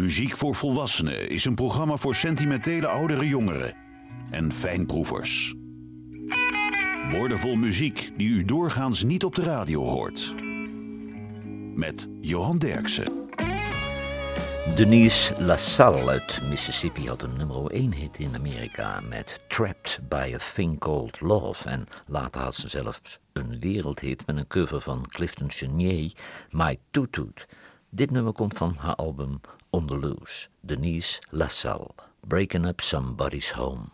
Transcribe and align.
Muziek 0.00 0.36
voor 0.36 0.54
Volwassenen 0.54 1.28
is 1.28 1.44
een 1.44 1.54
programma 1.54 1.96
voor 1.96 2.14
sentimentele 2.14 2.86
oudere 2.86 3.26
jongeren 3.26 3.74
en 4.30 4.52
fijnproevers. 4.52 5.54
Woordenvol 7.10 7.56
muziek 7.56 8.12
die 8.16 8.28
u 8.28 8.44
doorgaans 8.44 9.02
niet 9.02 9.24
op 9.24 9.34
de 9.34 9.42
radio 9.42 9.82
hoort. 9.82 10.34
Met 11.74 12.08
Johan 12.20 12.58
Derksen. 12.58 13.28
Denise 14.76 15.42
LaSalle 15.42 16.10
uit 16.10 16.40
Mississippi 16.48 17.08
had 17.08 17.22
een 17.22 17.36
nummer 17.36 17.70
1 17.70 17.92
hit 17.92 18.18
in 18.18 18.34
Amerika 18.34 19.00
met 19.08 19.40
Trapped 19.48 20.00
by 20.08 20.32
a 20.34 20.38
Thing 20.54 20.78
Called 20.78 21.20
Love. 21.20 21.68
En 21.68 21.86
later 22.06 22.40
had 22.40 22.54
ze 22.54 22.68
zelfs 22.68 23.18
een 23.32 23.60
wereldhit 23.60 24.26
met 24.26 24.36
een 24.36 24.46
cover 24.46 24.80
van 24.80 25.06
Clifton 25.08 25.50
Chenier, 25.50 26.12
My 26.50 26.76
Toot 26.90 27.12
Toot. 27.12 27.46
Dit 27.90 28.10
nummer 28.10 28.32
komt 28.32 28.56
van 28.56 28.74
haar 28.78 28.94
album 28.94 29.40
On 29.72 29.86
the 29.86 29.94
Loose. 29.94 30.48
Denise 30.66 31.20
LaSalle, 31.30 31.94
Breaking 32.26 32.66
Up 32.66 32.80
Somebody's 32.80 33.50
Home. 33.50 33.92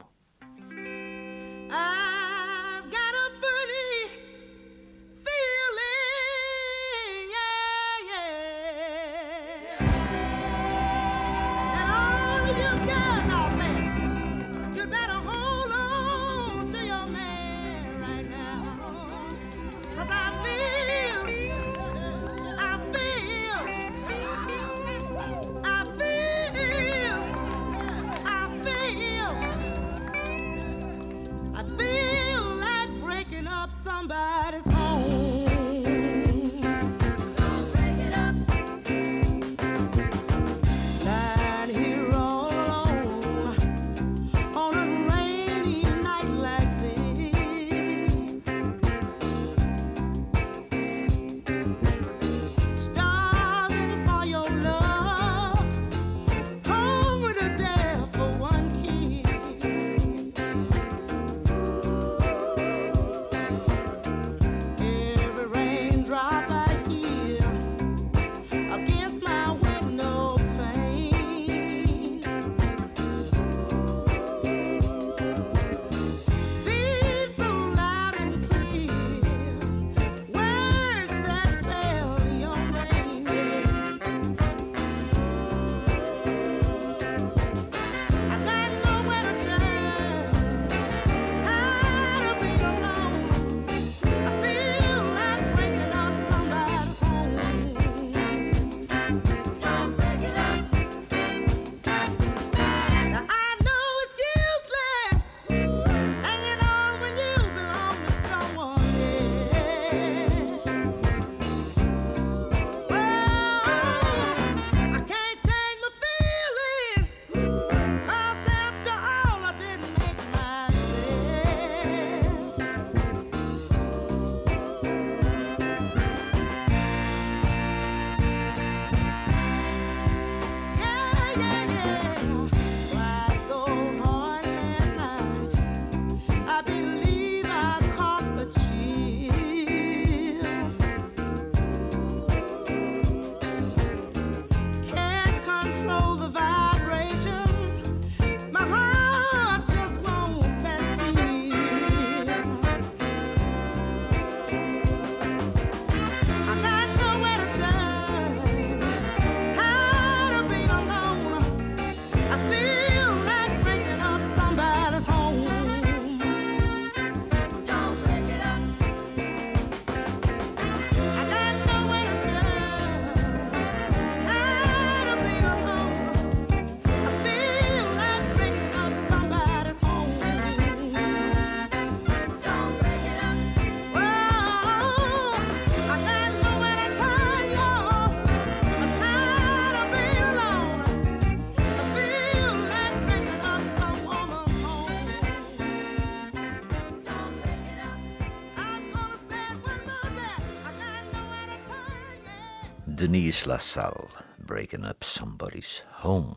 LaSalle, 203.44 204.08
Breaking 204.37 204.85
Up 204.87 205.02
Somebody's 205.02 205.85
Home. 205.91 206.37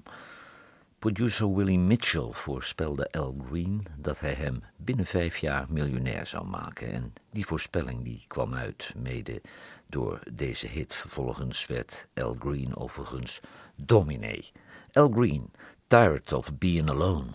Producer 0.99 1.55
Willie 1.55 1.79
Mitchell 1.79 2.31
voorspelde 2.31 3.11
Al 3.11 3.35
Green 3.47 3.85
dat 3.97 4.19
hij 4.19 4.33
hem 4.33 4.63
binnen 4.77 5.05
vijf 5.05 5.37
jaar 5.37 5.65
miljonair 5.69 6.27
zou 6.27 6.45
maken. 6.45 6.91
En 6.91 7.13
die 7.31 7.45
voorspelling 7.45 8.03
die 8.03 8.23
kwam 8.27 8.53
uit 8.53 8.93
mede 8.95 9.41
door 9.87 10.19
deze 10.33 10.67
hit. 10.67 10.95
Vervolgens 10.95 11.67
werd 11.67 12.07
Al 12.13 12.35
Green 12.39 12.77
overigens 12.77 13.39
dominee. 13.75 14.51
Al 14.93 15.09
Green, 15.09 15.51
Tired 15.87 16.33
of 16.33 16.57
Being 16.57 16.89
Alone. 16.89 17.31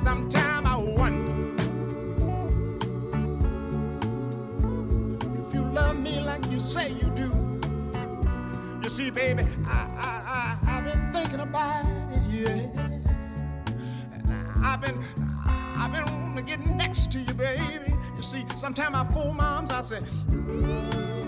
Sometimes 0.00 0.66
I 0.66 0.78
wonder 0.96 1.62
if 5.46 5.52
you 5.52 5.60
love 5.60 5.98
me 5.98 6.20
like 6.22 6.50
you 6.50 6.58
say 6.58 6.92
you 6.92 7.10
do. 7.10 7.30
You 8.82 8.88
see, 8.88 9.10
baby, 9.10 9.46
I, 9.66 9.76
I, 10.00 10.58
I, 10.62 10.70
have 10.70 10.84
been 10.84 11.12
thinking 11.12 11.40
about 11.40 11.84
it, 11.84 12.22
yeah. 12.30 12.48
And 14.14 14.32
I, 14.32 14.72
I've 14.72 14.80
been, 14.80 15.04
I've 15.46 15.92
been 15.92 16.04
wanting 16.06 16.36
to 16.36 16.42
get 16.44 16.60
next 16.60 17.12
to 17.12 17.18
you, 17.18 17.34
baby. 17.34 17.94
You 18.16 18.22
see, 18.22 18.46
sometimes 18.56 18.96
I 18.96 19.04
fool 19.12 19.34
moms. 19.34 19.70
I 19.70 19.82
say. 19.82 19.98
Mm. 20.30 21.19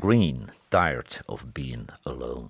Green, 0.00 0.48
Tired 0.68 1.20
of 1.26 1.52
Being 1.52 1.88
Alone. 2.02 2.48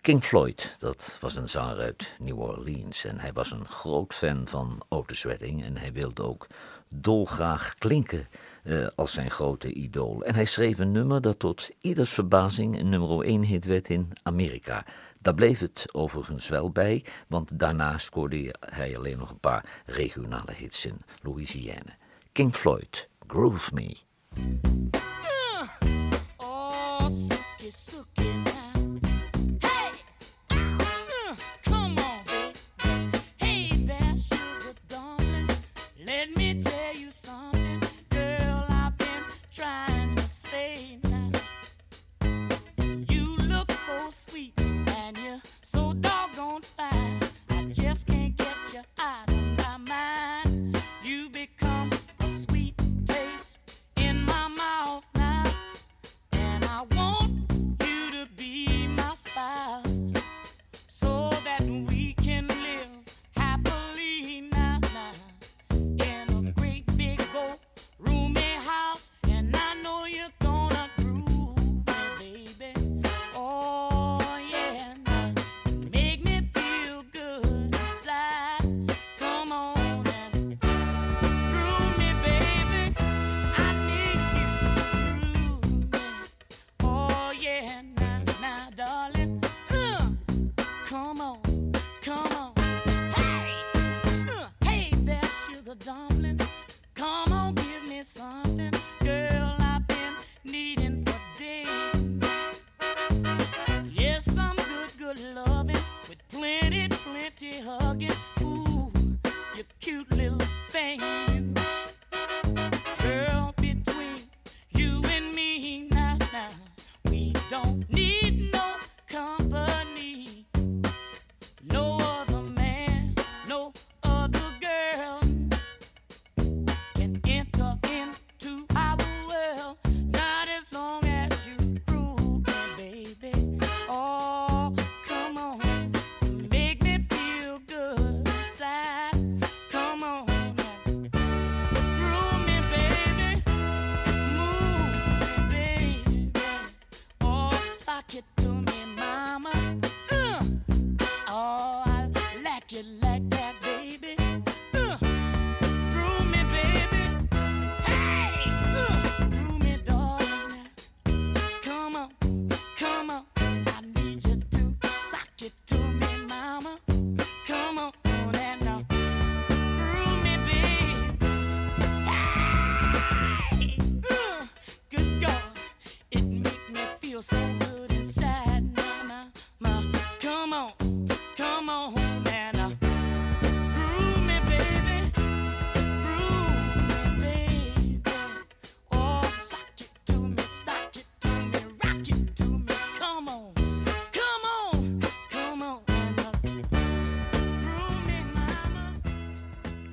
King 0.00 0.24
Floyd, 0.24 0.76
dat 0.78 1.16
was 1.20 1.36
een 1.36 1.48
zanger 1.48 1.78
uit 1.78 2.14
New 2.18 2.40
Orleans 2.40 3.04
en 3.04 3.18
hij 3.18 3.32
was 3.32 3.50
een 3.50 3.66
groot 3.66 4.14
fan 4.14 4.46
van 4.46 4.82
Otis 4.88 5.24
Redding 5.24 5.64
en 5.64 5.76
hij 5.76 5.92
wilde 5.92 6.22
ook 6.22 6.46
dolgraag 6.88 7.74
klinken 7.74 8.28
eh, 8.62 8.86
als 8.94 9.12
zijn 9.12 9.30
grote 9.30 9.72
idool. 9.72 10.24
En 10.24 10.34
hij 10.34 10.44
schreef 10.44 10.78
een 10.78 10.92
nummer 10.92 11.20
dat 11.20 11.38
tot 11.38 11.70
ieders 11.80 12.10
verbazing 12.10 12.78
een 12.78 12.88
nummer 12.88 13.20
1 13.20 13.42
hit 13.42 13.64
werd 13.64 13.88
in 13.88 14.12
Amerika. 14.22 14.84
Daar 15.20 15.34
bleef 15.34 15.58
het 15.58 15.86
overigens 15.92 16.48
wel 16.48 16.70
bij, 16.70 17.04
want 17.28 17.58
daarna 17.58 17.98
scoorde 17.98 18.54
hij 18.60 18.96
alleen 18.96 19.18
nog 19.18 19.30
een 19.30 19.40
paar 19.40 19.82
regionale 19.86 20.52
hits 20.52 20.86
in 20.86 21.00
Louisiana. 21.22 21.96
King 22.32 22.54
Floyd, 22.54 23.08
Groove 23.26 23.74
Me. 23.74 23.96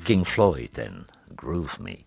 King 0.03 0.27
Floyd 0.27 0.77
en 0.77 1.05
Groove 1.36 1.81
Me. 1.81 1.98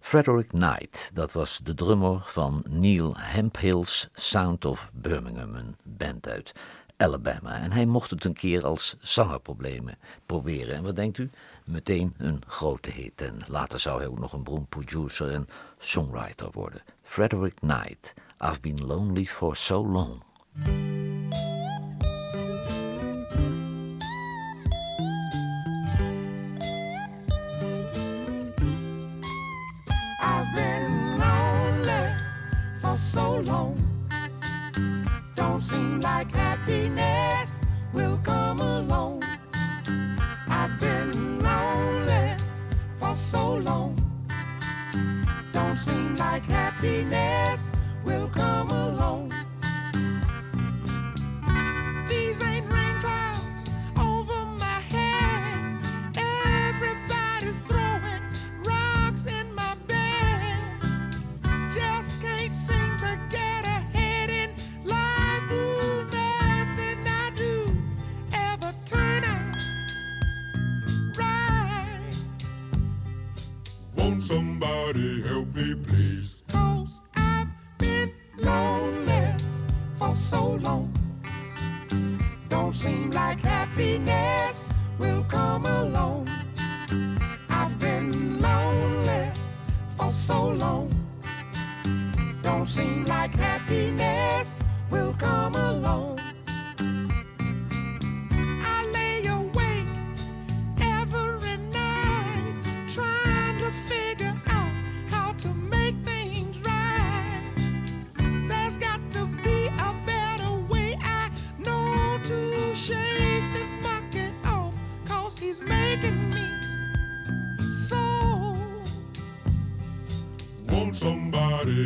Frederick 0.00 0.48
Knight, 0.48 1.10
dat 1.14 1.32
was 1.32 1.60
de 1.64 1.74
drummer 1.74 2.22
van 2.24 2.64
Neil 2.68 3.14
Hemphill's 3.16 4.08
Sound 4.12 4.64
of 4.64 4.90
Birmingham, 4.92 5.54
een 5.54 5.76
band 5.82 6.28
uit 6.28 6.52
Alabama. 6.96 7.60
En 7.60 7.72
hij 7.72 7.86
mocht 7.86 8.10
het 8.10 8.24
een 8.24 8.32
keer 8.32 8.64
als 8.64 8.96
zangerproblemen 9.00 9.98
proberen. 10.26 10.74
En 10.74 10.82
wat 10.82 10.96
denkt 10.96 11.18
u? 11.18 11.30
Meteen 11.64 12.14
een 12.18 12.42
grote 12.46 12.90
hit. 12.90 13.20
En 13.20 13.38
later 13.46 13.80
zou 13.80 13.98
hij 13.98 14.08
ook 14.08 14.18
nog 14.18 14.32
een 14.32 14.44
beroemd 14.44 14.68
producer 14.68 15.30
en 15.30 15.48
songwriter 15.78 16.48
worden. 16.50 16.82
Frederick 17.02 17.54
Knight, 17.54 18.14
I've 18.44 18.60
been 18.60 18.86
lonely 18.86 19.24
for 19.24 19.56
so 19.56 19.86
long. 19.86 20.22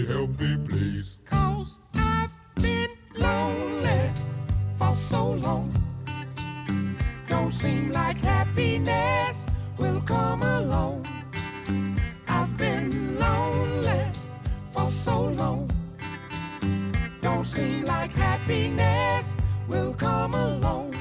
Help 0.01 0.41
me, 0.41 0.57
please? 0.67 1.19
Cause 1.25 1.81
I've 1.95 2.35
been 2.57 2.89
lonely 3.15 4.11
for 4.79 4.93
so 4.95 5.33
long. 5.33 5.71
Don't 7.29 7.53
seem 7.53 7.93
like 7.93 8.19
happiness 8.19 9.47
will 9.79 10.01
come 10.01 10.43
along. 10.43 11.07
I've 12.27 12.57
been 12.57 13.19
lonely 13.19 14.05
for 14.71 14.87
so 14.87 15.29
long. 15.29 15.71
Don't 17.21 17.47
seem 17.47 17.85
like 17.85 18.13
happiness 18.13 19.37
will 19.69 19.93
come 19.95 20.35
along. 20.35 20.95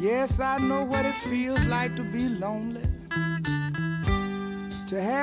Yes, 0.00 0.40
I 0.40 0.58
know 0.58 0.84
what 0.84 1.06
it 1.06 1.14
feels 1.30 1.64
like 1.66 1.94
to 1.96 2.02
be 2.02 2.28
lonely. 2.28 2.75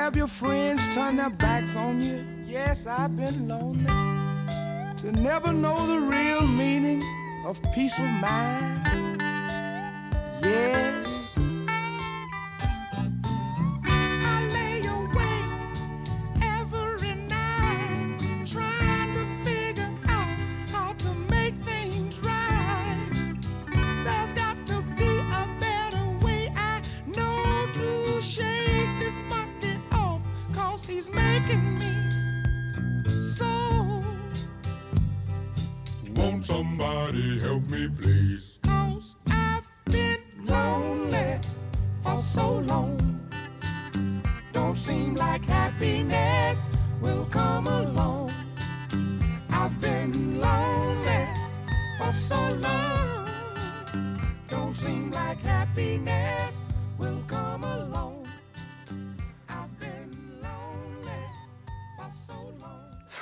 Have 0.04 0.16
your 0.16 0.28
friends 0.28 0.86
turn 0.94 1.16
their 1.16 1.30
backs 1.30 1.74
on 1.76 2.02
you. 2.02 2.22
Yes, 2.44 2.86
I've 2.86 3.16
been 3.16 3.48
lonely. 3.48 3.86
To 4.98 5.12
never 5.18 5.50
know 5.50 5.86
the 5.86 5.98
real 5.98 6.46
meaning 6.46 7.02
of 7.46 7.58
peace 7.74 7.98
of 7.98 8.04
mind. 8.04 9.18
Yes. 10.42 10.83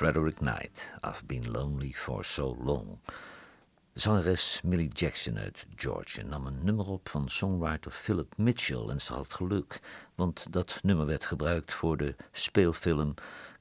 Frederick 0.03 0.41
Knight, 0.41 0.93
I've 1.05 1.23
Been 1.27 1.53
Lonely 1.53 1.93
for 1.93 2.25
So 2.25 2.57
Long. 2.65 2.99
Zangeres 3.95 4.61
Millie 4.65 4.89
Jackson 4.93 5.39
uit 5.39 5.67
Georgia 5.77 6.23
nam 6.23 6.47
een 6.47 6.65
nummer 6.65 6.89
op 6.89 7.09
van 7.09 7.29
songwriter 7.29 7.91
Philip 7.91 8.37
Mitchell 8.37 8.89
en 8.89 9.01
ze 9.01 9.13
had 9.13 9.35
geluk, 9.35 9.81
want 10.15 10.53
dat 10.53 10.79
nummer 10.83 11.07
werd 11.07 11.25
gebruikt 11.25 11.75
voor 11.75 11.97
de 11.97 12.17
speelfilm 12.33 13.15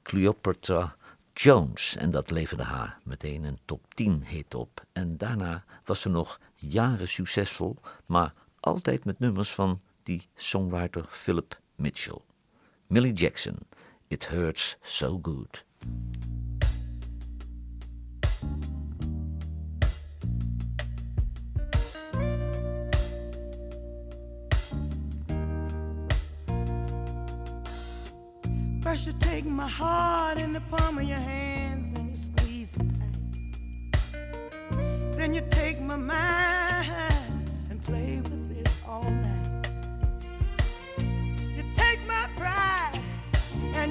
Cleopatra 0.03 0.95
Jones 1.33 1.95
en 1.95 2.09
dat 2.09 2.31
leverde 2.31 2.63
haar 2.63 2.97
meteen 3.03 3.43
een 3.43 3.59
top 3.65 3.93
10 3.93 4.25
hit 4.25 4.55
op. 4.55 4.85
En 4.91 5.17
daarna 5.17 5.63
was 5.85 6.01
ze 6.01 6.09
nog 6.09 6.39
jaren 6.55 7.07
succesvol, 7.07 7.77
maar 8.05 8.33
altijd 8.59 9.05
met 9.05 9.19
nummers 9.19 9.53
van 9.53 9.81
die 10.03 10.29
songwriter 10.35 11.05
Philip 11.09 11.59
Mitchell. 11.75 12.21
Millie 12.87 13.13
Jackson, 13.13 13.57
It 14.07 14.27
Hurts 14.27 14.77
So 14.81 15.19
Good. 15.21 15.69
First 28.81 29.07
you 29.07 29.13
take 29.19 29.45
my 29.45 29.67
heart 29.67 30.41
in 30.41 30.53
the 30.53 30.59
palm 30.59 30.97
of 30.97 31.03
your 31.03 31.17
hands 31.17 31.97
and 31.97 32.09
you 32.09 32.17
squeeze 32.17 32.75
it 32.75 32.89
tight. 32.99 33.17
Then 35.17 35.33
you 35.33 35.41
take 35.49 35.79
my 35.79 35.95
mind 35.95 37.20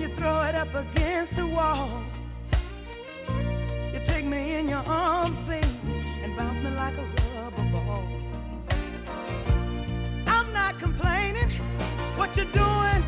you 0.01 0.09
throw 0.09 0.41
it 0.45 0.55
up 0.55 0.75
against 0.75 1.37
the 1.37 1.47
wall. 1.47 2.03
You 3.93 4.01
take 4.03 4.25
me 4.25 4.55
in 4.55 4.67
your 4.67 4.83
arms, 4.87 5.39
baby, 5.41 5.67
and 6.23 6.35
bounce 6.35 6.59
me 6.61 6.71
like 6.71 6.97
a 6.97 7.05
rubber 7.37 7.71
ball. 7.71 8.09
I'm 10.27 10.51
not 10.55 10.79
complaining. 10.79 11.51
What 12.17 12.35
you're 12.35 12.47
doing, 12.47 13.05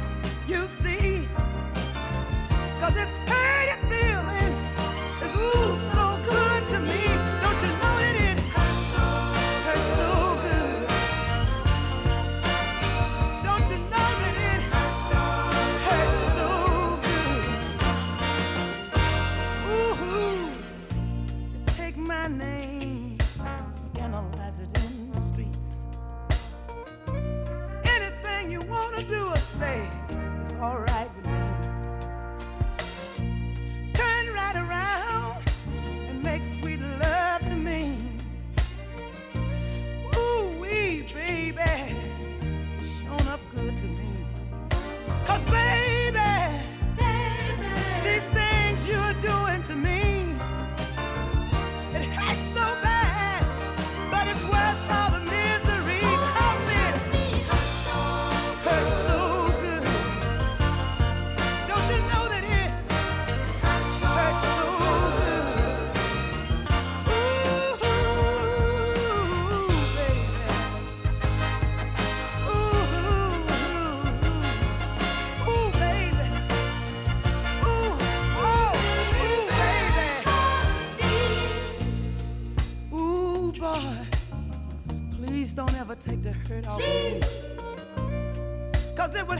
you 0.46 0.68
see. 0.68 1.26
Cause 2.78 2.94
this 2.94 3.08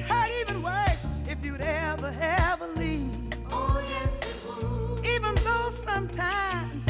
hurt 0.02 0.30
even 0.40 0.62
worse 0.62 1.06
if 1.28 1.44
you'd 1.44 1.61
ever, 1.61 2.14
ever 2.21 2.66
leave. 2.76 3.11
Oh, 3.50 3.82
yes, 3.87 4.12
it 4.30 4.37
would. 4.47 5.06
Even 5.06 5.35
though 5.37 5.71
sometimes 5.85 6.85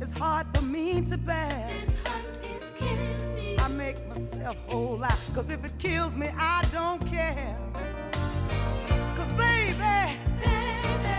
it's 0.00 0.10
hard 0.12 0.46
for 0.54 0.62
me 0.62 1.00
to 1.02 1.16
bear. 1.16 1.70
This 1.84 1.96
hurt 2.04 2.44
is 2.44 2.72
killing 2.78 3.34
me. 3.34 3.56
I 3.58 3.68
make 3.68 4.06
myself 4.08 4.56
whole. 4.68 4.98
Cause 5.34 5.50
if 5.50 5.64
it 5.64 5.76
kills 5.78 6.16
me, 6.16 6.30
I 6.36 6.64
don't 6.72 7.04
care. 7.06 7.56
Cause 9.16 9.32
baby, 9.34 9.74
Baby, 10.44 11.16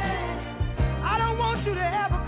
I 1.03 1.17
don't 1.17 1.37
want 1.37 1.65
you 1.65 1.73
to 1.73 2.03
ever 2.03 2.24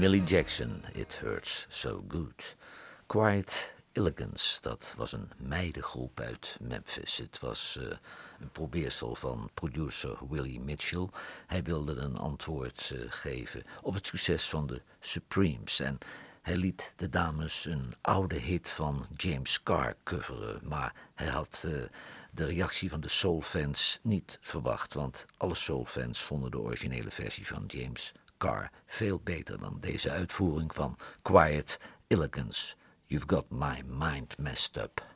Millie 0.00 0.22
Jackson, 0.22 0.82
It 0.94 1.14
Hurts 1.20 1.66
So 1.68 2.04
Good. 2.08 2.56
Quiet 3.06 3.72
Elegance, 3.92 4.60
dat 4.60 4.94
was 4.96 5.12
een 5.12 5.30
meidengroep 5.36 6.20
uit 6.20 6.56
Memphis. 6.60 7.16
Het 7.16 7.38
was 7.40 7.78
eh, 7.80 7.96
een 8.40 8.50
probeersel 8.52 9.14
van 9.14 9.50
producer 9.54 10.18
Willie 10.28 10.60
Mitchell. 10.60 11.08
Hij 11.46 11.62
wilde 11.62 11.96
een 11.96 12.16
antwoord 12.16 12.90
eh, 12.94 13.00
geven 13.08 13.62
op 13.82 13.94
het 13.94 14.06
succes 14.06 14.48
van 14.48 14.66
de 14.66 14.82
Supremes. 15.00 15.80
En 15.80 15.98
hij 16.42 16.56
liet 16.56 16.92
de 16.96 17.08
dames 17.08 17.64
een 17.64 17.94
oude 18.00 18.38
hit 18.38 18.68
van 18.68 19.06
James 19.16 19.62
Carr 19.62 19.96
coveren. 20.04 20.60
Maar 20.62 20.94
hij 21.14 21.28
had 21.28 21.64
eh, 21.66 21.72
de 22.32 22.44
reactie 22.44 22.90
van 22.90 23.00
de 23.00 23.08
soulfans 23.08 23.98
niet 24.02 24.38
verwacht. 24.40 24.94
Want 24.94 25.26
alle 25.36 25.54
soulfans 25.54 26.18
vonden 26.22 26.50
de 26.50 26.60
originele 26.60 27.10
versie 27.10 27.46
van 27.46 27.64
James 27.66 28.12
Carr 28.40 28.70
veel 28.86 29.20
beter 29.24 29.58
dan 29.58 29.76
deze 29.80 30.10
uitvoering 30.10 30.74
van 30.74 30.98
Quiet 31.22 31.80
Elegance. 32.06 32.74
You've 33.06 33.28
got 33.28 33.50
my 33.50 33.82
mind 33.86 34.38
messed 34.38 34.76
up. 34.76 35.08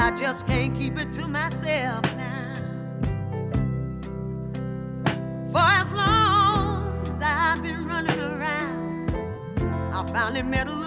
I 0.00 0.16
just 0.16 0.46
can't 0.46 0.74
keep 0.78 0.98
it 0.98 1.12
to 1.12 1.28
myself 1.28 2.07
met 10.42 10.77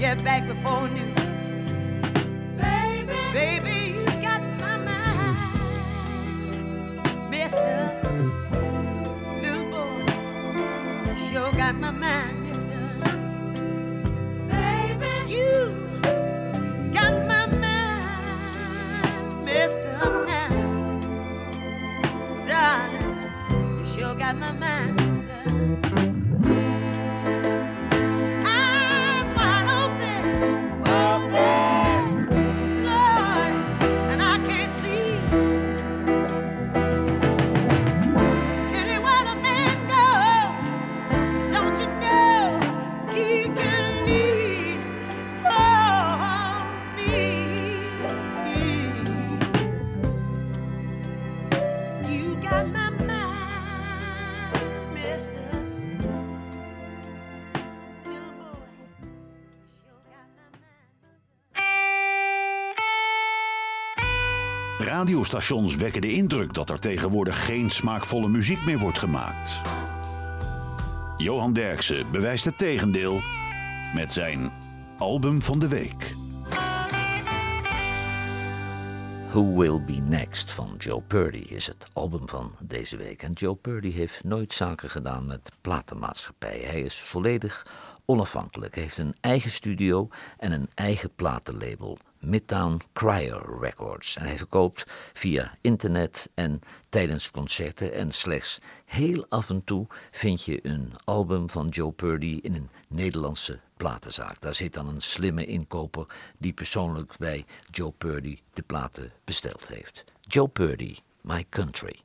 get 0.00 0.24
back 0.24 0.46
before 0.48 0.88
noon. 0.88 1.19
Radiostations 65.00 65.76
wekken 65.76 66.00
de 66.00 66.12
indruk 66.12 66.54
dat 66.54 66.70
er 66.70 66.80
tegenwoordig 66.80 67.44
geen 67.44 67.70
smaakvolle 67.70 68.28
muziek 68.28 68.64
meer 68.64 68.78
wordt 68.78 68.98
gemaakt. 68.98 69.60
Johan 71.16 71.52
Derksen 71.52 72.10
bewijst 72.10 72.44
het 72.44 72.58
tegendeel 72.58 73.20
met 73.94 74.12
zijn 74.12 74.52
album 74.98 75.42
van 75.42 75.58
de 75.58 75.68
week. 75.68 76.14
Who 79.28 79.56
Will 79.56 79.84
Be 79.84 79.92
Next 79.92 80.52
van 80.52 80.74
Joe 80.78 81.02
Purdy 81.02 81.44
is 81.48 81.66
het 81.66 81.86
album 81.92 82.28
van 82.28 82.52
deze 82.66 82.96
week. 82.96 83.22
En 83.22 83.32
Joe 83.32 83.54
Purdy 83.54 83.92
heeft 83.92 84.24
nooit 84.24 84.52
zaken 84.52 84.90
gedaan 84.90 85.26
met 85.26 85.52
platenmaatschappijen. 85.60 86.68
Hij 86.68 86.80
is 86.80 87.00
volledig 87.00 87.66
onafhankelijk. 88.04 88.74
Heeft 88.74 88.98
een 88.98 89.14
eigen 89.20 89.50
studio 89.50 90.08
en 90.38 90.52
een 90.52 90.68
eigen 90.74 91.14
platenlabel, 91.14 91.98
Midtown 92.20 92.80
Crier 92.92 93.58
Records. 93.60 94.16
En 94.16 94.24
hij 94.24 94.38
verkoopt 94.38 94.84
via 95.12 95.56
internet 95.60 96.30
en 96.34 96.60
tijdens 96.88 97.30
concerten. 97.30 97.92
En 97.92 98.10
slechts 98.10 98.60
heel 98.84 99.26
af 99.28 99.50
en 99.50 99.64
toe 99.64 99.86
vind 100.10 100.44
je 100.44 100.58
een 100.62 100.92
album 101.04 101.50
van 101.50 101.68
Joe 101.68 101.92
Purdy 101.92 102.38
in 102.42 102.54
een 102.54 102.70
Nederlandse 102.88 103.60
platenzaak. 103.76 104.40
Daar 104.40 104.54
zit 104.54 104.72
dan 104.72 104.88
een 104.88 105.00
slimme 105.00 105.46
inkoper 105.46 106.06
die 106.38 106.52
persoonlijk 106.52 107.14
bij 107.18 107.44
Joe 107.70 107.90
Purdy 107.90 108.38
de 108.54 108.62
platen 108.62 109.12
besteld 109.24 109.68
heeft. 109.68 110.04
Joe 110.20 110.48
Purdy, 110.48 110.96
My 111.20 111.46
Country. 111.48 112.00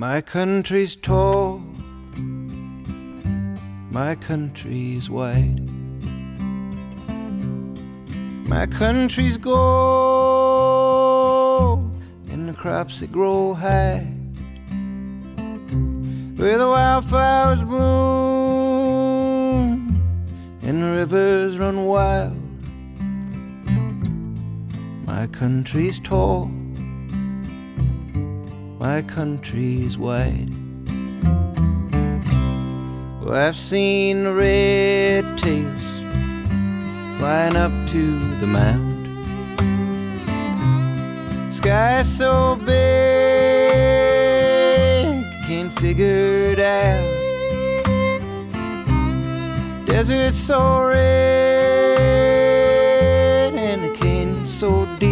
My 0.00 0.20
country's 0.22 0.94
tall, 0.96 1.62
my 3.90 4.14
country's 4.14 5.10
wide. 5.10 5.60
My 8.48 8.64
country's 8.64 9.36
gold, 9.36 9.60
and 12.30 12.48
the 12.48 12.54
crops 12.54 13.00
that 13.00 13.12
grow 13.12 13.52
high. 13.52 14.10
Where 16.36 16.56
the 16.56 16.66
wildflowers 16.66 17.62
bloom, 17.62 17.90
and 20.62 20.82
the 20.82 20.92
rivers 20.92 21.58
run 21.58 21.84
wild. 21.84 22.38
My 25.04 25.26
country's 25.26 25.98
tall 25.98 26.50
my 28.80 29.02
country's 29.02 29.98
wide. 29.98 30.48
Well, 33.20 33.34
I've 33.34 33.54
seen 33.54 34.26
red 34.26 35.36
tails 35.36 35.82
flying 37.18 37.56
up 37.56 37.72
to 37.88 38.18
the 38.40 38.46
mound. 38.46 38.96
Sky 41.52 42.00
so 42.00 42.56
big, 42.56 42.72
can't 45.46 45.70
figure 45.78 46.52
it 46.52 46.58
out. 46.58 47.04
Desert 49.84 50.34
so 50.34 50.84
red, 50.88 51.98
and 53.54 53.84
the 53.84 53.90
canyon 53.94 54.46
so 54.46 54.86
deep 54.98 55.09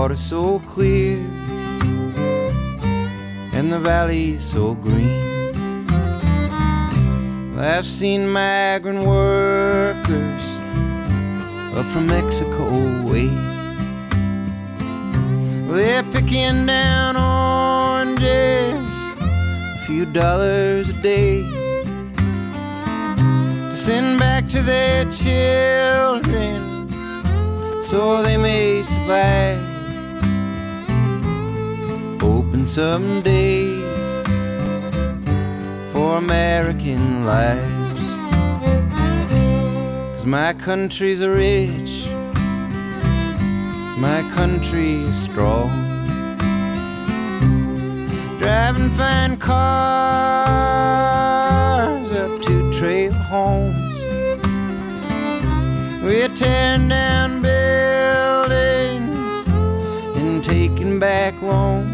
water 0.00 0.16
so 0.16 0.58
clear 0.60 1.18
and 3.52 3.70
the 3.70 3.78
valley 3.78 4.38
so 4.38 4.72
green. 4.72 5.86
I've 7.58 7.84
seen 7.84 8.26
migrant 8.26 9.04
workers 9.06 10.44
up 11.76 11.84
from 11.92 12.06
Mexico 12.06 12.64
way. 13.10 13.28
Well, 15.66 15.76
They're 15.76 16.02
picking 16.14 16.64
down 16.64 17.16
oranges, 17.18 18.90
a 19.20 19.78
few 19.86 20.06
dollars 20.06 20.88
a 20.88 20.94
day 20.94 21.42
to 23.70 23.76
send 23.76 24.18
back 24.18 24.48
to 24.48 24.62
their 24.62 25.04
children 25.10 26.88
so 27.82 28.22
they 28.22 28.38
may 28.38 28.82
survive 28.82 29.69
someday 32.66 33.80
for 35.92 36.16
American 36.16 37.24
lives. 37.24 38.00
Cause 40.12 40.26
my 40.26 40.52
country's 40.54 41.24
rich, 41.24 42.08
my 43.98 44.28
country 44.34 45.02
is 45.02 45.16
strong. 45.16 45.70
Driving 48.38 48.90
fine 48.90 49.36
cars 49.36 49.60
up 52.12 52.42
to 52.42 52.72
trail 52.72 53.12
homes. 53.12 53.76
We're 56.02 56.34
tearing 56.34 56.88
down 56.88 57.42
buildings 57.42 59.46
and 60.16 60.42
taking 60.42 60.98
back 60.98 61.40
loans. 61.42 61.89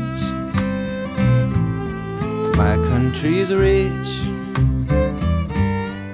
My 2.56 2.76
country's 2.88 3.52
rich, 3.52 4.24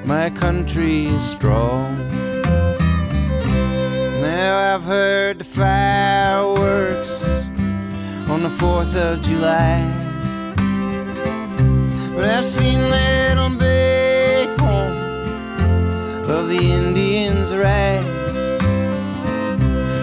my 0.04 0.28
country 0.28 1.06
is 1.06 1.22
strong. 1.22 1.96
Now 4.20 4.74
I've 4.74 4.82
heard 4.82 5.38
the 5.38 5.44
fireworks 5.44 7.22
on 8.28 8.42
the 8.42 8.48
4th 8.58 8.96
of 8.96 9.22
July. 9.22 9.86
But 12.16 12.28
I've 12.28 12.44
seen 12.44 12.90
little 12.90 13.50
big 13.56 14.48
home 14.58 14.96
of 16.28 16.48
the 16.48 16.58
Indians 16.58 17.52
ride. 17.52 18.02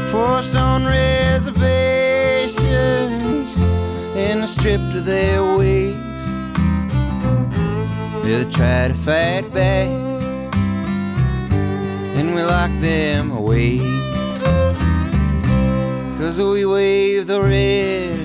Forced 0.10 0.56
on 0.56 0.86
reservations 0.86 3.60
and 4.16 4.50
stripped 4.50 4.96
of 4.96 5.04
their 5.04 5.44
ways. 5.44 6.09
They 8.24 8.46
try 8.52 8.88
to 8.90 8.94
fight 8.94 9.52
back, 9.54 9.88
and 12.18 12.36
we 12.36 12.42
lock 12.44 12.72
them 12.80 13.32
away. 13.32 13.80
Cause 16.20 16.40
we 16.40 16.66
wave 16.66 17.28
the 17.28 17.42
red, 17.42 18.20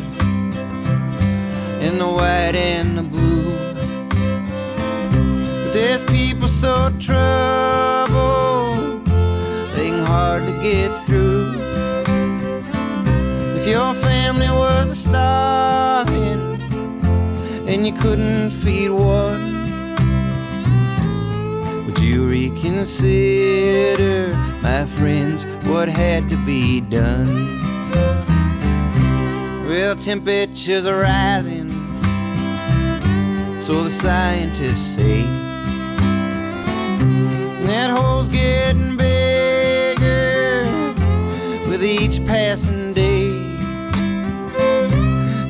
and 1.80 2.00
the 2.00 2.08
white, 2.08 2.54
and 2.54 2.98
the 2.98 3.02
blue. 3.02 3.56
But 5.62 5.72
there's 5.72 6.04
people 6.04 6.48
so 6.48 6.90
troubled, 7.00 9.06
they 9.74 9.90
can 9.90 10.04
hardly 10.04 10.52
get 10.62 10.90
through. 11.06 11.54
If 13.56 13.66
your 13.66 13.94
family 13.94 14.50
was 14.50 14.90
a 14.90 14.96
starving, 14.96 16.60
and 17.66 17.86
you 17.86 17.94
couldn't 17.94 18.50
feed 18.50 18.90
one, 18.90 19.43
you 22.64 22.70
reconsider, 22.70 24.34
my 24.62 24.86
friends, 24.86 25.44
what 25.66 25.88
had 25.88 26.28
to 26.30 26.36
be 26.46 26.80
done? 26.80 27.58
Well, 29.68 29.94
temperatures 29.96 30.86
are 30.86 31.00
rising, 31.00 31.70
so 33.60 33.84
the 33.84 33.90
scientists 33.90 34.94
say. 34.96 35.22
That 37.66 37.90
hole's 37.90 38.28
getting 38.28 38.96
bigger 38.96 40.64
with 41.68 41.84
each 41.84 42.24
passing 42.26 42.94
day. 42.94 43.28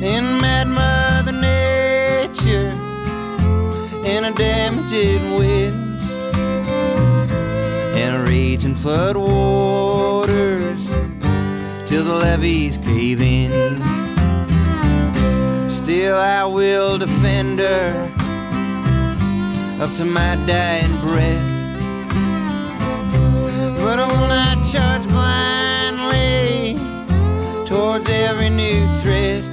And 0.01 0.41
Mad 0.41 0.67
Mother 0.67 1.31
Nature 1.31 2.71
and 4.05 4.25
a 4.25 4.43
and 4.43 4.91
a 4.91 5.84
raging 8.35 8.75
flood 8.75 9.15
waters 9.15 10.83
till 11.87 12.03
the 12.03 12.13
levees 12.13 12.77
cave 12.77 13.21
in. 13.21 13.81
Still, 15.71 16.17
I 16.17 16.43
will 16.43 16.97
defend 16.97 17.59
her 17.59 18.11
up 19.79 19.93
to 19.95 20.03
my 20.03 20.35
dying 20.51 20.99
breath. 20.99 21.47
But 23.79 23.99
I 24.03 24.07
will 24.13 24.27
not 24.27 24.57
charge 24.73 25.07
blindly 25.07 26.77
towards 27.65 28.09
every 28.09 28.49
new 28.49 28.85
threat 29.01 29.43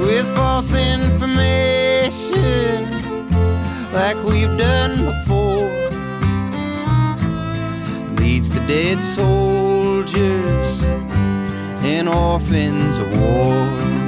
with 0.00 0.26
false 0.34 0.72
information 0.72 2.32
like 3.92 4.16
we've 4.24 4.56
done 4.56 5.04
before. 5.04 5.21
Dead 8.72 9.04
soldiers 9.04 10.82
and 11.84 12.08
orphans 12.08 12.96
of 12.96 13.20
war. 13.20 14.01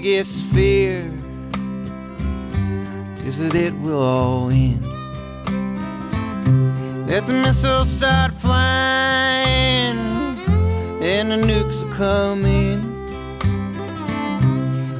biggest 0.00 0.44
fear 0.44 1.04
is 3.26 3.36
that 3.38 3.54
it 3.54 3.74
will 3.80 4.02
all 4.02 4.48
end. 4.48 4.82
Let 7.06 7.26
the 7.26 7.34
missiles 7.34 7.90
start 7.90 8.32
flying, 8.40 9.98
and 11.12 11.30
the 11.30 11.40
nukes 11.46 11.82
will 11.82 11.92
come 11.92 12.46
in. 12.46 12.78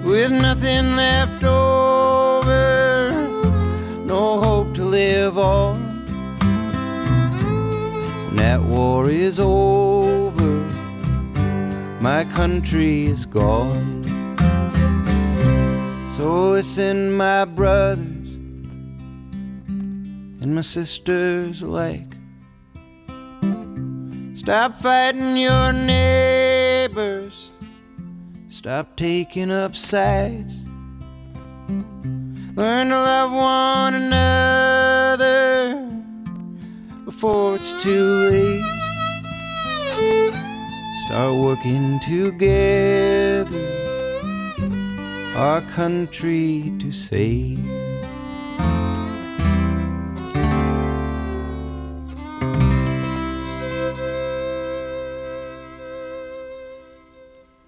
With 0.04 0.30
nothing 0.30 0.94
left 0.94 1.42
over, 1.42 3.12
no 4.04 4.40
hope 4.40 4.74
to 4.74 4.84
live 4.84 5.38
on. 5.38 5.76
When 8.26 8.36
that 8.36 8.60
war 8.60 9.08
is 9.08 9.38
over, 9.38 10.52
my 12.02 12.26
country 12.26 13.06
is 13.06 13.24
gone. 13.24 14.11
So 16.16 16.52
it's 16.54 16.76
in 16.76 17.12
my 17.16 17.46
brothers 17.46 18.28
and 20.42 20.54
my 20.54 20.60
sisters 20.60 21.62
alike. 21.62 22.16
Stop 24.34 24.76
fighting 24.76 25.38
your 25.38 25.72
neighbors. 25.72 27.48
Stop 28.50 28.94
taking 28.94 29.50
up 29.50 29.74
sides. 29.74 30.66
Learn 32.56 32.88
to 32.88 32.94
love 32.94 33.32
one 33.32 33.94
another 33.94 35.88
before 37.06 37.56
it's 37.56 37.72
too 37.72 38.04
late. 38.28 38.60
Start 41.06 41.36
working 41.36 41.98
together 42.00 43.81
our 45.42 45.60
country 45.74 46.72
to 46.78 46.92
save. 46.92 47.58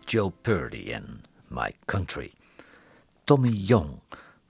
Joe 0.07 0.31
Purdy 0.45 0.93
and 0.93 1.27
My 1.51 1.73
Country. 1.89 2.35
Tommie 3.27 3.51
Young 3.51 4.03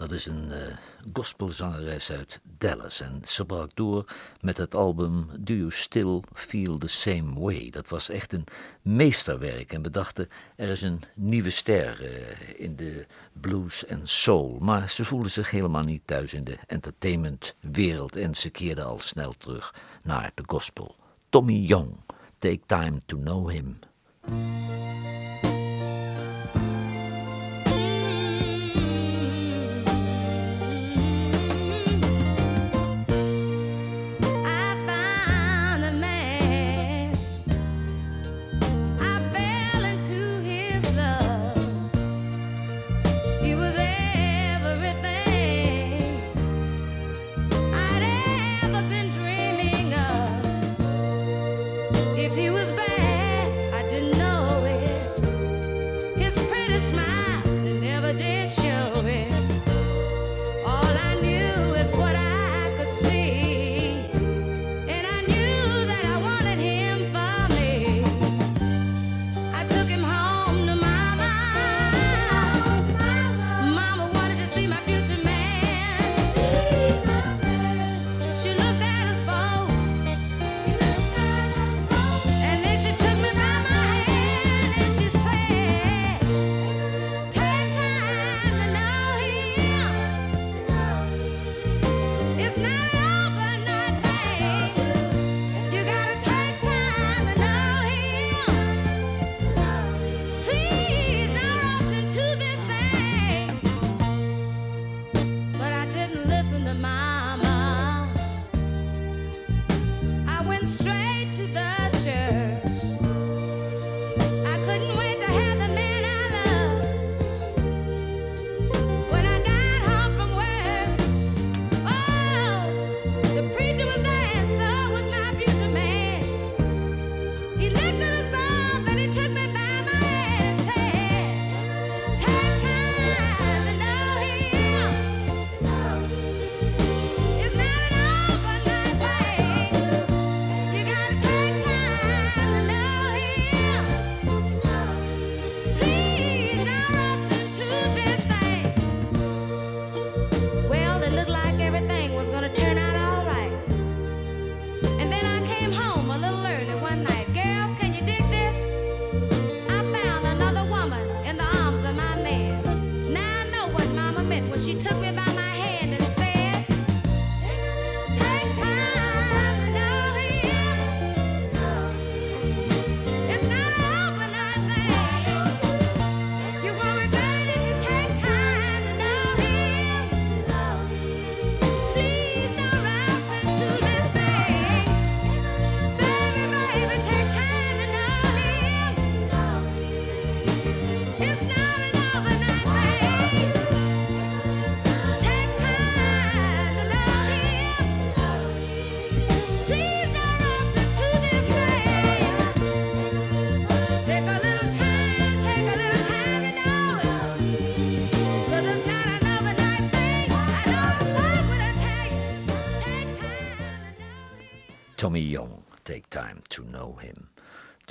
Dat 0.04 0.12
is 0.12 0.26
een 0.26 0.52
eh, 0.52 0.76
gospelzangeres 1.12 2.10
uit 2.10 2.40
Dallas. 2.58 3.00
En 3.00 3.20
ze 3.24 3.44
brak 3.44 3.70
door 3.74 4.04
met 4.40 4.56
het 4.56 4.74
album 4.74 5.28
Do 5.38 5.54
You 5.54 5.70
Still 5.70 6.22
Feel 6.32 6.78
the 6.78 6.86
Same 6.86 7.40
Way. 7.40 7.70
Dat 7.70 7.88
was 7.88 8.08
echt 8.08 8.32
een 8.32 8.44
meesterwerk. 8.82 9.72
En 9.72 9.82
we 9.82 9.90
dachten, 9.90 10.28
er 10.56 10.68
is 10.68 10.82
een 10.82 11.00
nieuwe 11.14 11.50
ster 11.50 12.04
eh, 12.04 12.60
in 12.60 12.76
de 12.76 13.06
blues 13.32 13.84
en 13.84 14.00
soul. 14.08 14.58
Maar 14.60 14.90
ze 14.90 15.04
voelde 15.04 15.28
zich 15.28 15.50
helemaal 15.50 15.82
niet 15.82 16.02
thuis 16.04 16.34
in 16.34 16.44
de 16.44 16.58
entertainmentwereld. 16.66 18.16
En 18.16 18.34
ze 18.34 18.50
keerde 18.50 18.82
al 18.82 18.98
snel 18.98 19.34
terug 19.38 19.74
naar 20.02 20.30
de 20.34 20.42
gospel. 20.46 20.96
Tommy 21.28 21.58
Young, 21.58 21.90
Take 22.38 22.60
Time 22.66 23.00
to 23.06 23.16
Know 23.16 23.50
Him. 23.50 23.78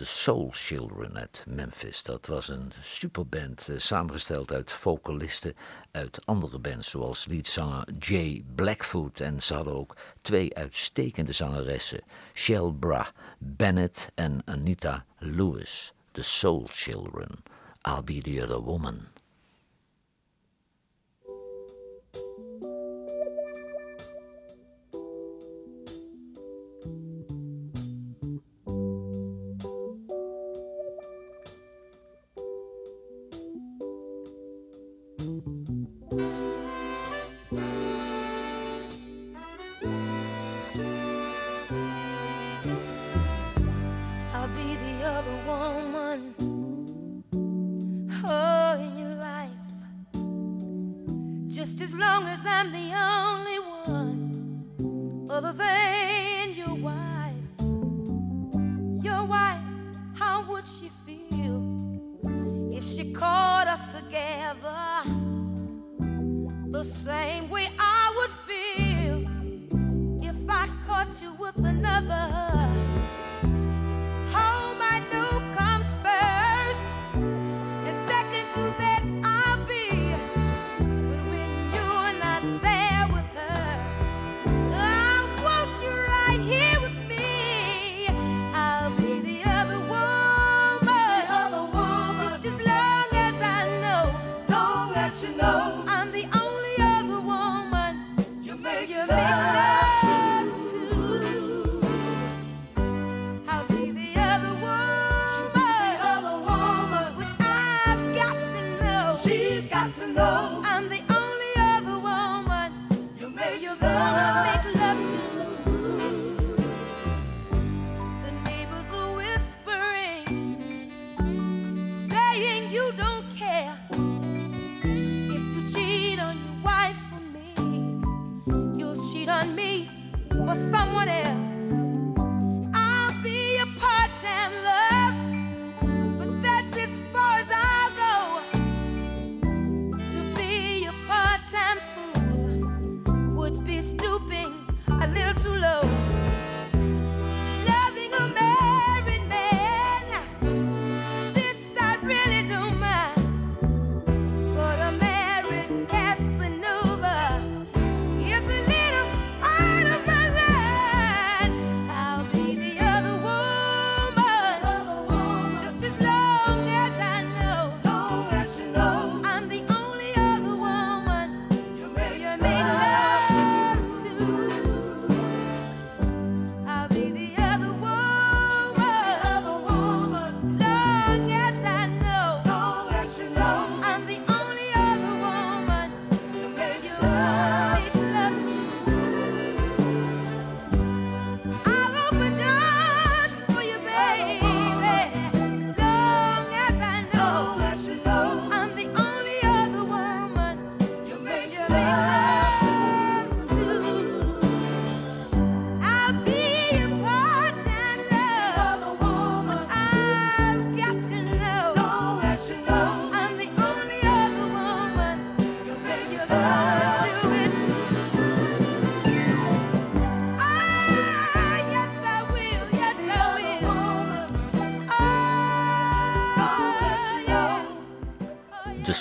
The 0.04 0.10
Soul 0.10 0.50
Children 0.52 1.18
uit 1.18 1.44
Memphis. 1.48 2.04
Dat 2.04 2.26
was 2.26 2.48
een 2.48 2.72
superband 2.82 3.68
eh, 3.70 3.78
samengesteld 3.78 4.52
uit 4.52 4.72
vocalisten 4.72 5.54
uit 5.92 6.26
andere 6.26 6.60
bands, 6.60 6.90
zoals 6.90 7.26
liedzanger 7.26 7.88
Jay 8.00 8.44
Blackfoot. 8.56 9.20
En 9.20 9.42
ze 9.42 9.54
hadden 9.54 9.74
ook 9.76 9.96
twee 10.22 10.56
uitstekende 10.56 11.32
zangeressen, 11.32 12.02
Shelbra 12.34 13.12
Bennett 13.38 14.12
en 14.16 14.42
Anita 14.46 15.06
Lewis. 15.18 15.94
The 16.12 16.22
Soul 16.22 16.68
Children. 16.72 17.30
I'll 17.88 18.04
be 18.04 18.22
the 18.22 18.44
other 18.44 18.62
woman. 18.62 19.13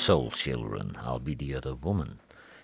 Soul 0.02 0.30
Children, 0.30 0.96
I'll 1.04 1.20
Be 1.22 1.36
The 1.36 1.56
Other 1.56 1.76
Woman. 1.80 2.18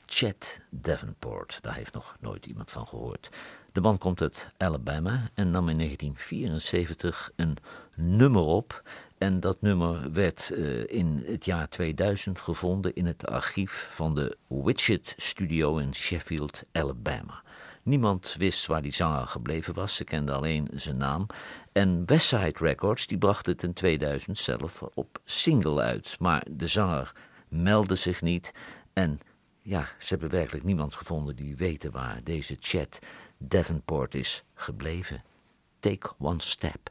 Chet 0.06 0.66
Davenport, 0.70 1.58
daar 1.62 1.74
heeft 1.74 1.94
nog 1.94 2.16
nooit 2.20 2.46
iemand 2.46 2.70
van 2.70 2.86
gehoord. 2.86 3.28
De 3.72 3.80
man 3.80 3.98
komt 3.98 4.22
uit 4.22 4.48
Alabama 4.56 5.30
en 5.34 5.50
nam 5.50 5.68
in 5.68 5.76
1974 5.76 7.30
een 7.36 7.56
nummer 7.96 8.42
op. 8.42 8.82
En 9.18 9.40
dat 9.40 9.60
nummer 9.60 10.12
werd 10.12 10.50
eh, 10.50 10.86
in 10.86 11.24
het 11.26 11.44
jaar 11.44 11.68
2000 11.68 12.40
gevonden 12.40 12.94
in 12.94 13.06
het 13.06 13.26
archief 13.26 13.88
van 13.90 14.14
de 14.14 14.36
Widget 14.46 15.14
Studio 15.16 15.76
in 15.76 15.94
Sheffield, 15.94 16.62
Alabama. 16.72 17.42
Niemand 17.82 18.34
wist 18.38 18.66
waar 18.66 18.82
die 18.82 18.94
zanger 18.94 19.26
gebleven 19.26 19.74
was, 19.74 19.96
ze 19.96 20.04
kende 20.04 20.32
alleen 20.32 20.68
zijn 20.74 20.96
naam. 20.96 21.26
En 21.72 22.02
Westside 22.06 22.58
Records 22.58 23.06
die 23.06 23.18
bracht 23.18 23.46
het 23.46 23.62
in 23.62 23.72
2000 23.72 24.38
zelf 24.38 24.82
op 24.82 25.18
single 25.24 25.80
uit. 25.80 26.16
Maar 26.18 26.46
de 26.50 26.66
zanger 26.66 27.12
meldde 27.48 27.94
zich 27.94 28.22
niet. 28.22 28.52
En 28.92 29.20
ja, 29.62 29.88
ze 29.98 30.06
hebben 30.08 30.30
werkelijk 30.30 30.64
niemand 30.64 30.94
gevonden 30.94 31.36
die 31.36 31.56
weten 31.56 31.90
waar 31.90 32.20
deze 32.24 32.56
chat 32.60 32.98
Devonport 33.38 34.14
is 34.14 34.44
gebleven. 34.54 35.22
Take 35.80 36.10
one 36.18 36.40
step. 36.40 36.90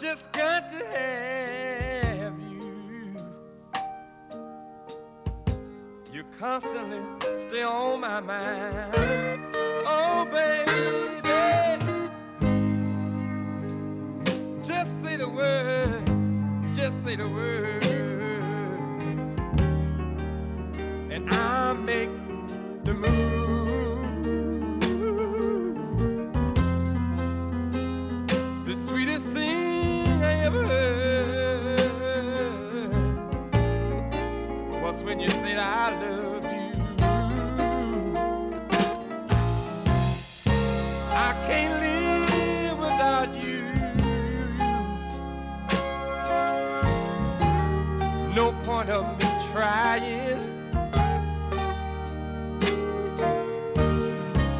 Just 0.00 0.32
got 0.32 0.66
to 0.66 0.76
have 0.76 1.09
I 41.22 41.34
can't 41.46 41.74
live 41.84 42.78
without 42.78 43.28
you. 43.44 43.60
No 48.34 48.52
point 48.64 48.88
of 48.88 49.04
me 49.18 49.26
trying. 49.52 50.40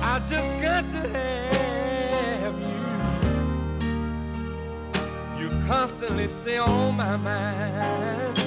I 0.03 0.21
just 0.29 0.61
got 0.61 0.91
to 0.91 1.09
have 1.09 2.61
you. 2.61 2.85
You 5.41 5.49
constantly 5.67 6.29
stay 6.29 6.59
on 6.59 6.95
my 6.95 7.17
mind. 7.17 8.40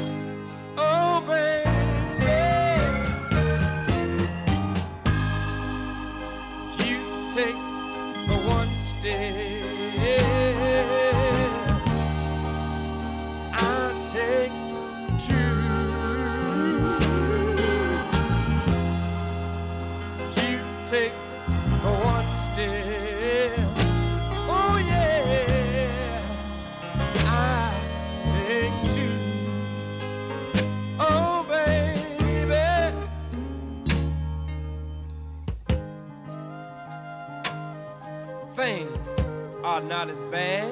Are 39.83 39.87
not 39.87 40.09
as 40.09 40.23
bad 40.25 40.69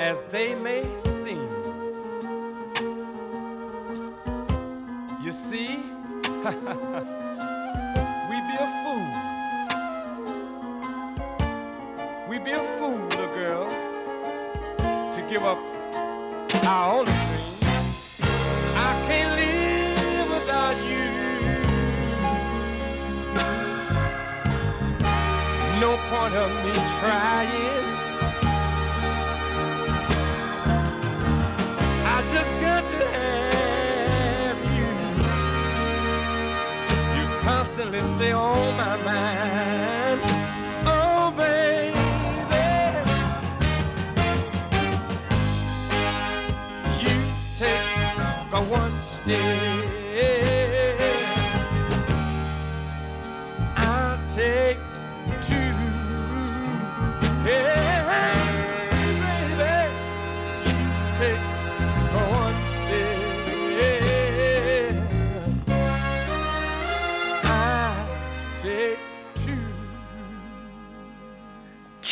as 0.00 0.22
they 0.24 0.54
may 0.54 0.84
seem. 0.98 1.48
You 5.22 5.32
see, 5.32 5.68
we 5.68 6.36
be 8.48 8.56
a 8.58 8.68
fool. 8.82 9.08
We 12.28 12.38
be 12.38 12.52
a 12.52 12.62
fool, 12.78 13.06
little 13.08 13.34
girl, 13.34 13.66
to 15.12 15.20
give 15.28 15.42
up 15.42 15.58
our 16.64 17.00
only 17.00 17.31
point 26.22 26.34
of 26.36 26.50
me 26.64 26.72
trying. 27.00 27.86
I 32.14 32.18
just 32.34 32.52
got 32.60 32.82
to 32.94 33.00
have 33.18 34.58
you. 34.76 34.90
You 37.16 37.24
constantly 37.40 38.02
stay 38.02 38.32
on 38.32 38.76
my 38.76 38.96
mind. 39.10 40.20
Oh, 40.86 41.32
baby. 41.36 41.96
You 47.02 47.14
take 47.56 48.50
the 48.52 48.60
one 48.80 48.96
step. 49.02 49.61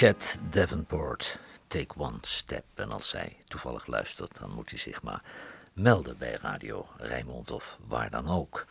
Chet 0.01 0.39
Davenport, 0.51 1.39
Take 1.67 1.99
One 1.99 2.19
Step. 2.21 2.65
En 2.75 2.91
als 2.91 3.09
zij 3.09 3.37
toevallig 3.49 3.87
luistert, 3.87 4.39
dan 4.39 4.55
moet 4.55 4.71
hij 4.71 4.79
zich 4.79 5.03
maar 5.03 5.23
melden 5.73 6.19
bij 6.19 6.39
Radio 6.41 6.87
Rijnmond 6.97 7.51
of 7.51 7.79
waar 7.87 8.11
dan 8.11 8.29
ook. 8.29 8.67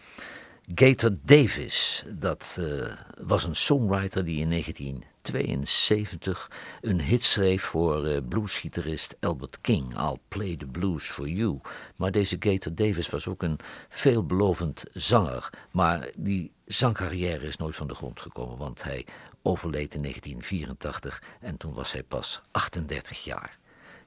Gator 0.75 1.11
Davis, 1.21 2.03
dat 2.07 2.57
eh, 2.59 2.93
was 3.17 3.43
een 3.43 3.55
songwriter 3.55 4.25
die 4.25 4.39
in 4.39 4.49
1972 4.49 6.51
een 6.81 7.01
hit 7.01 7.23
schreef 7.23 7.63
voor 7.63 8.05
eh, 8.05 8.17
bluesgitarist 8.29 9.17
Albert 9.19 9.61
King, 9.61 9.99
I'll 9.99 10.19
Play 10.27 10.55
the 10.55 10.67
Blues 10.67 11.03
for 11.03 11.27
You. 11.27 11.59
Maar 11.95 12.11
deze 12.11 12.35
Gator 12.39 12.75
Davis 12.75 13.09
was 13.09 13.27
ook 13.27 13.43
een 13.43 13.59
veelbelovend 13.89 14.83
zanger, 14.93 15.49
maar 15.71 16.09
die 16.15 16.51
zangcarrière 16.65 17.45
is 17.45 17.57
nooit 17.57 17.75
van 17.75 17.87
de 17.87 17.95
grond 17.95 18.21
gekomen, 18.21 18.57
want 18.57 18.83
hij 18.83 19.05
overleed 19.41 19.93
in 19.93 20.01
1984 20.01 21.23
en 21.39 21.57
toen 21.57 21.73
was 21.73 21.91
hij 21.91 22.03
pas 22.03 22.41
38 22.51 23.23
jaar. 23.23 23.57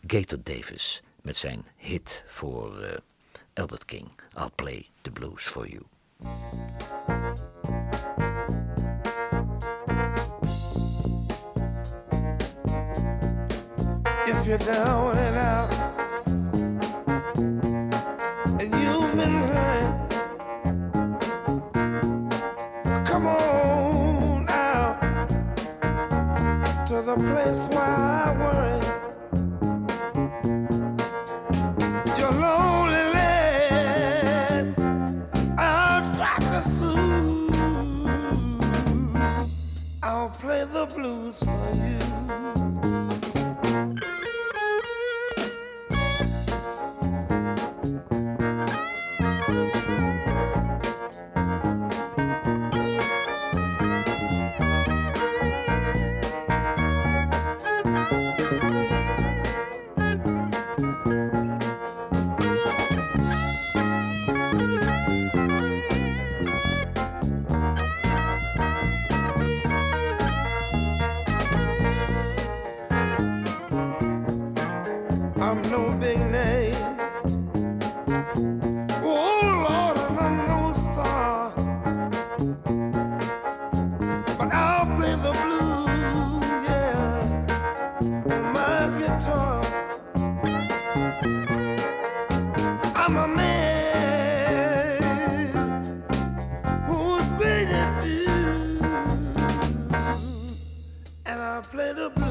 Gator 0.07 0.39
Davis 0.43 1.03
met 1.23 1.37
zijn 1.37 1.67
hit 1.77 2.25
voor 2.27 2.81
eh, 2.81 2.99
Albert 3.55 3.85
King, 3.85 4.09
I'll 4.39 4.51
Play 4.55 4.87
the 5.01 5.11
Blues 5.11 5.43
for 5.43 5.69
You. 5.69 5.83
if 14.43 14.49
you're 14.49 14.59
down 14.59 15.17
and 15.17 15.37
out 15.37 15.92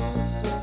play 0.02 0.61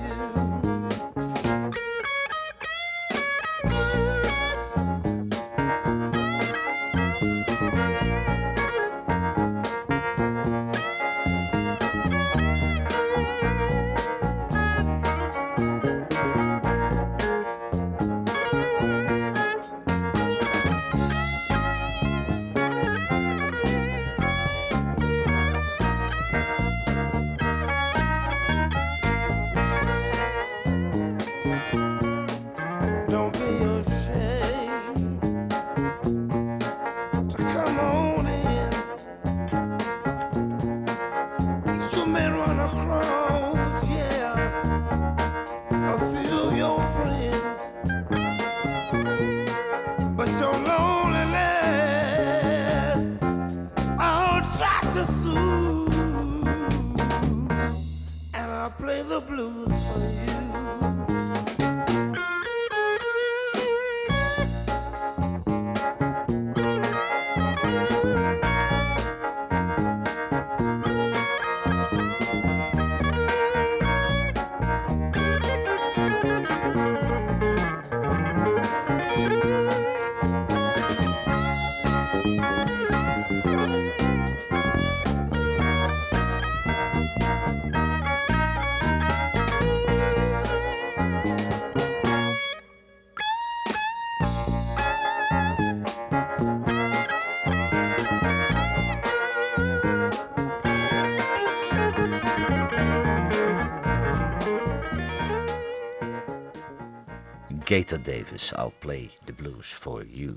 Gator 107.68 107.98
Davis, 107.98 108.52
I'll 108.52 108.72
Play 108.78 109.10
the 109.26 109.32
Blues 109.32 109.66
for 109.66 110.02
You. 110.02 110.36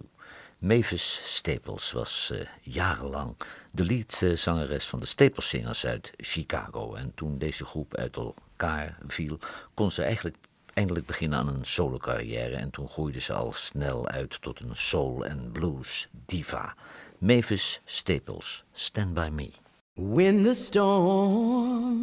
Mavis 0.59 1.21
Staples 1.23 1.91
was 1.91 2.31
eh, 2.33 2.39
jarenlang 2.61 3.35
de 3.71 3.83
leadzangeres 3.83 4.87
van 4.87 4.99
de 4.99 5.05
Staples 5.05 5.49
Singers 5.49 5.85
uit 5.85 6.11
Chicago. 6.17 6.93
En 6.93 7.11
toen 7.15 7.37
deze 7.37 7.65
groep 7.65 7.95
uit 7.95 8.15
elkaar 8.15 8.97
viel, 9.07 9.39
kon 9.73 9.91
ze 9.91 10.03
eigenlijk 10.03 10.37
eindelijk 10.73 11.05
beginnen 11.05 11.39
aan 11.39 11.47
een 11.47 11.65
solo 11.65 11.97
carrière. 11.97 12.55
En 12.55 12.69
toen 12.69 12.89
groeide 12.89 13.19
ze 13.19 13.33
al 13.33 13.53
snel 13.53 14.07
uit 14.07 14.41
tot 14.41 14.59
een 14.59 14.75
soul- 14.75 15.25
en 15.25 15.51
blues 15.51 16.09
diva. 16.25 16.75
Mavis 17.17 17.81
Staples, 17.85 18.63
Stand 18.71 19.13
By 19.13 19.29
Me. 19.31 19.51
When 19.93 20.43
the 20.43 20.53
storm 20.53 22.01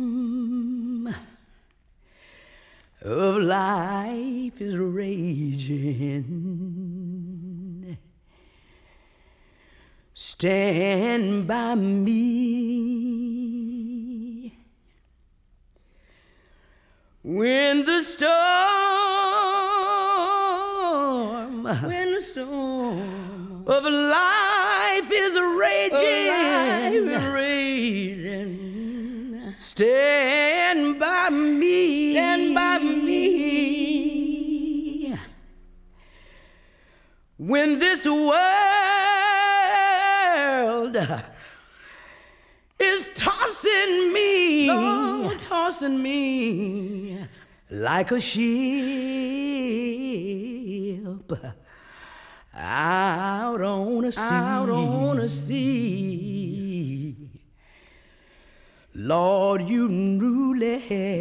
of 3.02 3.36
life 3.36 4.60
is 4.60 4.76
raging, 4.76 6.26
stand 10.14 11.46
by 11.46 11.76
me. 11.76 12.58
When 17.22 17.84
the 17.84 18.00
storm, 18.02 18.32
when 21.64 22.14
the 22.14 22.22
storm 22.22 23.64
of 23.66 23.84
life 23.84 25.10
is 25.12 25.38
raging, 25.38 27.06
raging, 27.32 28.67
stand 29.68 30.98
by 30.98 31.28
me, 31.28 32.12
stand 32.12 32.54
by 32.54 32.78
me. 32.78 34.08
When 37.36 37.78
this 37.78 38.06
world 38.06 38.36
is 42.78 43.10
tossing 43.14 44.12
me, 44.12 44.70
oh, 44.70 45.34
tossing 45.38 46.02
me 46.02 47.26
like 47.70 48.10
a 48.10 48.20
ship 48.20 48.48
out 52.54 53.60
on 53.60 54.04
a 54.06 54.12
sea, 54.12 54.22
out 54.22 54.70
on 54.70 55.20
a 55.20 55.28
sea. 55.28 56.07
Lord, 59.00 59.62
you 59.62 59.86
rule, 59.86 60.58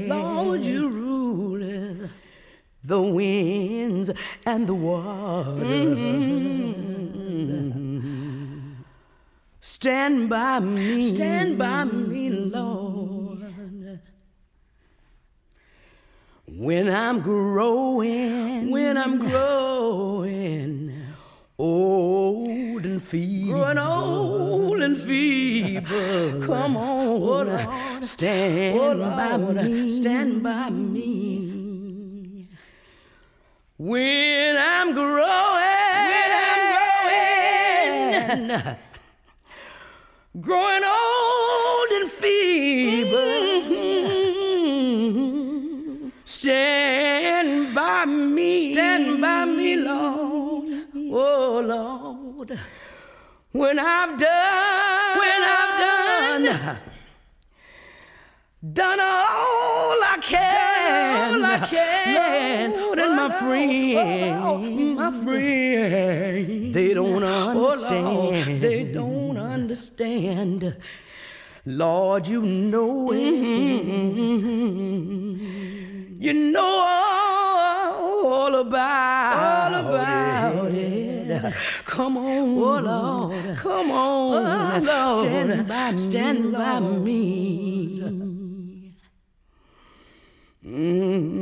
Lord, 0.08 0.66
you 0.66 0.90
rule 0.90 2.10
the 2.84 3.00
winds 3.00 4.10
and 4.48 4.66
the 4.66 4.74
water. 4.74 5.62
Stand 9.62 10.28
by 10.28 10.60
me, 10.60 11.04
stand 11.04 11.60
by 11.60 11.84
me, 11.84 12.32
Lord. 12.32 14.00
When 16.48 16.90
I'm 16.90 17.20
growing, 17.20 18.72
when 18.72 18.98
I'm 18.98 19.20
growing 19.20 20.97
old 21.60 22.86
and 22.86 23.02
feeble, 23.02 23.54
growing 23.54 23.78
old 23.80 24.82
and 24.82 24.96
feeble. 24.98 26.42
Come 26.46 26.78
on, 26.78 28.02
stand 28.04 29.00
by 29.00 29.38
me, 29.38 29.90
stand 29.90 30.44
by 30.44 30.70
me. 30.70 32.48
When 33.78 34.58
I'm 34.58 34.94
growing, 34.94 35.24
when 36.08 36.32
I'm 36.44 36.62
growing, 38.48 38.76
growing 40.42 40.84
old 40.84 41.92
and 42.02 42.10
feeble. 42.12 43.18
Mm-hmm. 43.68 44.08
Stand 46.26 47.76
by 47.76 48.06
me, 48.06 48.74
stand 48.74 49.22
by 49.22 49.46
me, 49.46 49.76
Lord. 49.76 50.27
Oh 51.58 51.62
Lord, 51.62 52.60
when 53.52 53.80
I've 53.80 54.16
done, 54.16 55.18
when 55.18 55.42
I've 55.44 55.80
done, 55.80 56.78
done 58.74 59.00
all 59.00 59.98
I 60.04 60.20
can, 60.22 61.34
all 61.34 61.46
I 61.46 61.58
can, 61.66 62.74
Lord, 62.74 63.00
and 63.00 63.16
my 63.16 63.30
friend, 63.40 64.98
my 64.98 65.10
friend, 65.24 66.74
they 66.76 66.94
don't 66.94 67.24
oh, 67.24 67.70
understand, 67.70 68.62
they 68.62 68.84
don't 68.84 69.38
understand. 69.38 70.78
Lord, 71.66 72.28
you 72.28 72.44
know 72.44 73.12
it. 73.14 73.34
Mm-hmm. 74.28 74.62
You 76.22 76.34
know 76.34 76.86
all 76.88 77.28
all 78.48 78.56
about, 78.56 79.74
all 79.74 79.96
about 79.96 80.47
it. 80.47 80.47
Come 81.86 82.18
on, 82.18 82.26
oh 82.26 82.80
Lord, 82.80 83.58
come 83.58 83.92
on, 83.92 84.36
oh 84.36 84.80
Lord, 84.84 85.22
stand 85.22 85.68
by 85.68 85.92
me, 85.92 85.98
stand 85.98 86.54
by 86.54 86.80
me. 86.80 88.02
Stand 90.62 91.38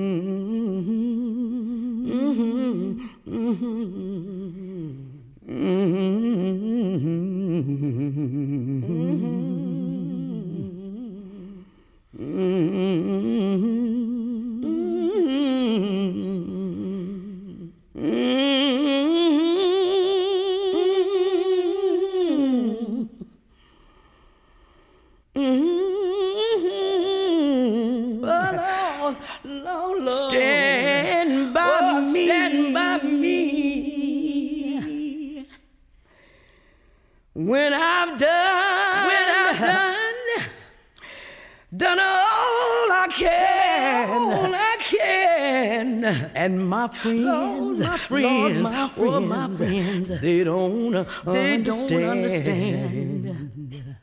and 46.06 46.70
my 46.70 46.88
friends, 46.88 47.82
my 47.82 47.98
friends, 47.98 48.62
my 48.62 48.88
friends, 48.88 49.00
oh, 49.00 49.20
my 49.20 49.50
friends, 49.50 50.10
they 50.22 50.44
don't, 50.44 50.92
they 51.26 51.54
understand. 51.56 51.90
don't 51.90 52.10
understand. 52.10 53.96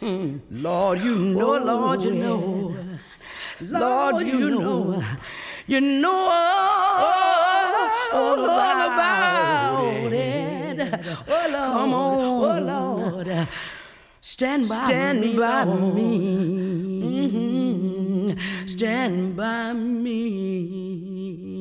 Hmm. 0.00 0.38
Lord, 0.50 1.00
you 1.00 1.16
know, 1.16 1.56
oh, 1.56 1.64
Lord, 1.64 2.02
you 2.04 2.12
know. 2.12 2.76
Lord, 3.60 4.26
you 4.26 4.50
know, 4.50 5.02
you 5.66 5.80
know 5.80 6.28
all, 6.30 7.18
all 8.12 8.44
about 8.44 10.12
it. 10.12 10.78
Oh, 11.26 11.48
Lord, 11.50 11.72
Come 11.72 11.94
on, 11.94 12.20
oh, 12.24 12.58
Lord, 12.60 13.48
stand 14.20 14.68
by 14.68 14.84
stand 14.84 15.20
me, 15.20 15.36
by 15.36 15.64
me. 15.64 16.67
Stand 18.66 19.36
by 19.36 19.72
me. 19.72 21.57